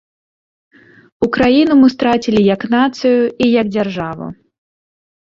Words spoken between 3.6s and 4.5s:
як дзяржаву.